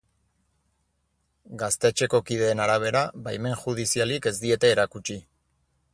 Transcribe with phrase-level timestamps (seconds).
[1.63, 5.19] Gaztetxeko kideen arabera, baimen judizialik ez diete erakutsi.